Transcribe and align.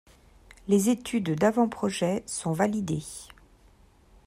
Les 0.67 0.89
études 0.89 1.29
d´Avant 1.39 1.69
Projet 1.69 2.23
sont 2.25 2.53
validées. 2.53 3.03